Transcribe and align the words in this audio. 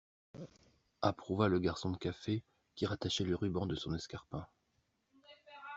Approuva 1.03 1.47
le 1.47 1.59
garçon 1.59 1.91
de 1.91 1.97
café 1.97 2.43
qui 2.73 2.87
rattachait 2.87 3.23
le 3.23 3.35
ruban 3.35 3.67
de 3.67 3.75
son 3.75 3.93
escarpin. 3.93 4.47